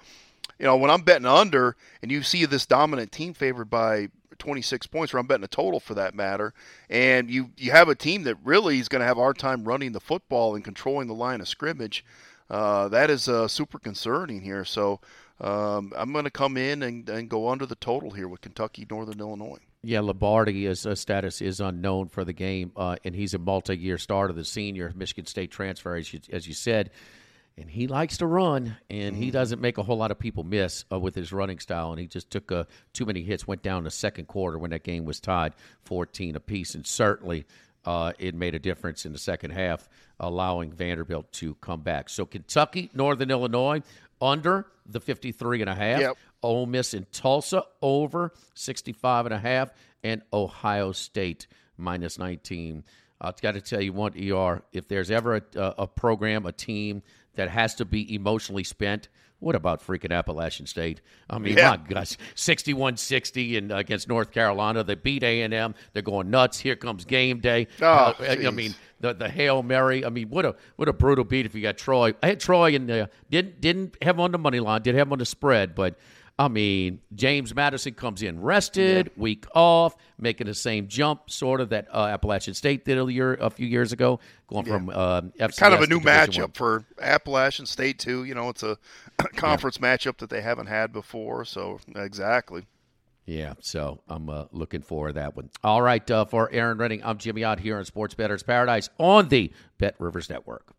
you 0.58 0.64
know, 0.64 0.76
when 0.76 0.90
I'm 0.90 1.02
betting 1.02 1.26
under, 1.26 1.76
and 2.02 2.10
you 2.10 2.22
see 2.22 2.44
this 2.44 2.66
dominant 2.66 3.12
team 3.12 3.34
favored 3.34 3.70
by 3.70 4.08
26 4.38 4.86
points, 4.86 5.12
or 5.12 5.18
I'm 5.18 5.26
betting 5.26 5.44
a 5.44 5.48
total 5.48 5.80
for 5.80 5.94
that 5.94 6.14
matter, 6.14 6.54
and 6.88 7.30
you 7.30 7.50
you 7.56 7.70
have 7.70 7.88
a 7.88 7.94
team 7.94 8.24
that 8.24 8.36
really 8.44 8.78
is 8.78 8.88
going 8.88 9.00
to 9.00 9.06
have 9.06 9.18
a 9.18 9.20
hard 9.20 9.38
time 9.38 9.64
running 9.64 9.92
the 9.92 10.00
football 10.00 10.54
and 10.54 10.64
controlling 10.64 11.08
the 11.08 11.14
line 11.14 11.40
of 11.40 11.48
scrimmage, 11.48 12.04
uh, 12.50 12.88
that 12.88 13.10
is 13.10 13.28
uh, 13.28 13.48
super 13.48 13.78
concerning 13.78 14.40
here. 14.40 14.64
So 14.64 15.00
um, 15.40 15.92
I'm 15.96 16.12
going 16.12 16.24
to 16.24 16.30
come 16.30 16.56
in 16.56 16.82
and, 16.82 17.08
and 17.08 17.28
go 17.28 17.48
under 17.48 17.66
the 17.66 17.76
total 17.76 18.10
here 18.10 18.28
with 18.28 18.40
Kentucky, 18.40 18.86
Northern 18.90 19.20
Illinois. 19.20 19.58
Yeah, 19.82 20.00
Lombardi 20.00 20.66
is 20.66 20.86
uh, 20.86 20.94
status 20.96 21.40
is 21.40 21.60
unknown 21.60 22.08
for 22.08 22.24
the 22.24 22.32
game, 22.32 22.72
uh, 22.76 22.96
and 23.04 23.14
he's 23.14 23.34
a 23.34 23.38
multi-year 23.38 23.96
starter, 23.96 24.32
the 24.32 24.44
senior 24.44 24.92
Michigan 24.96 25.26
State 25.26 25.52
transfer, 25.52 25.94
as 25.94 26.12
you, 26.12 26.20
as 26.32 26.48
you 26.48 26.54
said, 26.54 26.90
and 27.58 27.68
he 27.68 27.86
likes 27.86 28.18
to 28.18 28.26
run, 28.26 28.76
and 28.88 29.16
he 29.16 29.30
doesn't 29.30 29.60
make 29.60 29.78
a 29.78 29.82
whole 29.82 29.96
lot 29.96 30.10
of 30.10 30.18
people 30.18 30.44
miss 30.44 30.84
uh, 30.92 30.98
with 30.98 31.14
his 31.14 31.32
running 31.32 31.58
style, 31.58 31.90
and 31.90 32.00
he 32.00 32.06
just 32.06 32.30
took 32.30 32.52
uh, 32.52 32.64
too 32.92 33.04
many 33.04 33.22
hits, 33.22 33.46
went 33.46 33.62
down 33.62 33.84
the 33.84 33.90
second 33.90 34.26
quarter 34.26 34.58
when 34.58 34.70
that 34.70 34.84
game 34.84 35.04
was 35.04 35.20
tied, 35.20 35.54
fourteen 35.84 36.36
apiece, 36.36 36.74
and 36.74 36.86
certainly 36.86 37.46
uh, 37.84 38.12
it 38.18 38.34
made 38.34 38.54
a 38.54 38.58
difference 38.58 39.06
in 39.06 39.12
the 39.12 39.18
second 39.18 39.50
half, 39.50 39.88
allowing 40.20 40.72
Vanderbilt 40.72 41.32
to 41.32 41.54
come 41.56 41.80
back. 41.80 42.08
So 42.08 42.26
Kentucky, 42.26 42.90
Northern 42.94 43.30
Illinois, 43.30 43.82
under 44.20 44.66
the 44.86 45.00
53 45.00 45.60
and 45.60 45.70
a 45.70 45.74
half. 45.74 46.00
Yep. 46.00 46.16
Ole 46.42 46.66
Miss 46.66 46.94
and 46.94 47.10
Tulsa 47.12 47.64
over 47.82 48.32
65 48.54 49.26
and 49.26 49.34
a 49.34 49.38
half 49.38 49.72
and 50.02 50.22
Ohio 50.32 50.92
State 50.92 51.46
minus 51.76 52.18
19. 52.18 52.84
I've 53.20 53.40
got 53.40 53.52
to 53.52 53.60
tell 53.60 53.80
you 53.80 53.92
one, 53.92 54.12
ER, 54.16 54.62
if 54.72 54.86
there's 54.86 55.10
ever 55.10 55.36
a, 55.36 55.74
a 55.78 55.86
program, 55.86 56.46
a 56.46 56.52
team 56.52 57.02
that 57.38 57.48
has 57.48 57.74
to 57.76 57.84
be 57.84 58.14
emotionally 58.14 58.64
spent, 58.64 59.08
what 59.40 59.54
about 59.54 59.80
freaking 59.86 60.12
Appalachian 60.12 60.66
State? 60.66 61.00
I 61.30 61.38
mean, 61.38 61.56
Yeah. 61.56 61.70
my 61.70 61.76
gosh, 61.94 62.16
61-60 62.34 63.56
and 63.56 63.72
against 63.72 64.08
North 64.08 64.30
Carolina. 64.32 64.82
They 64.84 64.94
beat 64.96 65.22
A&M. 65.22 65.74
They're 65.92 66.02
going 66.02 66.28
nuts. 66.30 66.58
Here 66.58 66.76
comes 66.76 67.04
game 67.04 67.38
day. 67.40 67.68
Oh, 67.80 67.86
Uh, 67.86 68.14
I- 68.46 68.50
mean, 68.50 68.74
the 69.00 69.14
the 69.14 69.28
Hail 69.28 69.62
Mary. 69.62 70.04
I 70.04 70.08
mean, 70.10 70.28
what 70.28 70.44
a 70.44 70.56
what 70.76 70.88
a 70.88 70.92
brutal 70.92 71.24
beat 71.24 71.46
if 71.46 71.54
you 71.54 71.62
got 71.62 71.78
Troy. 71.78 72.14
I 72.22 72.26
had 72.28 72.40
Troy 72.40 72.72
in 72.74 72.86
there. 72.88 73.08
Didn't 73.30 73.60
didn't 73.60 73.96
have 74.02 74.16
him 74.16 74.20
on 74.20 74.32
the 74.32 74.38
money 74.38 74.58
line. 74.60 74.82
Did 74.82 74.96
have 74.96 75.06
him 75.06 75.12
on 75.12 75.18
the 75.20 75.24
spread, 75.24 75.74
but 75.76 75.96
I 76.40 76.46
mean, 76.46 77.00
James 77.14 77.52
Madison 77.52 77.94
comes 77.94 78.22
in 78.22 78.40
rested, 78.40 79.06
yeah. 79.06 79.20
week 79.20 79.44
off, 79.54 79.96
making 80.18 80.46
the 80.46 80.54
same 80.54 80.86
jump, 80.86 81.30
sort 81.30 81.60
of 81.60 81.70
that 81.70 81.88
uh, 81.92 82.06
Appalachian 82.06 82.54
State 82.54 82.84
did 82.84 82.96
a 82.96 83.12
year, 83.12 83.34
a 83.34 83.50
few 83.50 83.66
years 83.66 83.92
ago, 83.92 84.20
going 84.46 84.66
yeah. 84.66 84.72
from 84.72 84.90
uh, 84.90 85.20
FCS 85.22 85.58
kind 85.58 85.74
of 85.74 85.82
a 85.82 85.88
new 85.88 85.98
matchup 85.98 86.54
for 86.54 86.84
Appalachian 87.00 87.66
State 87.66 87.98
too. 87.98 88.22
You 88.22 88.34
know, 88.34 88.50
it's 88.50 88.62
a 88.62 88.78
conference 89.34 89.78
yeah. 89.82 89.96
matchup 89.96 90.18
that 90.18 90.30
they 90.30 90.40
haven't 90.40 90.68
had 90.68 90.92
before. 90.92 91.44
So 91.44 91.80
exactly. 91.96 92.66
Yeah, 93.26 93.54
so 93.60 94.00
I'm 94.08 94.30
uh, 94.30 94.44
looking 94.52 94.80
for 94.80 95.12
that 95.12 95.36
one. 95.36 95.50
All 95.62 95.82
right, 95.82 96.08
uh, 96.10 96.24
for 96.24 96.50
Erin 96.50 96.78
Rynning, 96.78 97.02
I'm 97.04 97.18
Jimmy 97.18 97.44
Ott 97.44 97.60
here 97.60 97.76
on 97.76 97.84
Sports 97.84 98.14
Bettor's 98.14 98.42
Paradise 98.42 98.88
on 98.96 99.28
the 99.28 99.52
Bet 99.76 99.96
Rivers 99.98 100.30
Network. 100.30 100.72